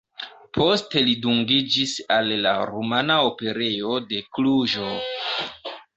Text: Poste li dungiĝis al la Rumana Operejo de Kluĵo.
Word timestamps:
Poste 0.57 1.03
li 1.09 1.13
dungiĝis 1.25 1.93
al 2.17 2.33
la 2.47 2.53
Rumana 2.71 3.21
Operejo 3.29 3.99
de 4.15 4.23
Kluĵo. 4.39 4.89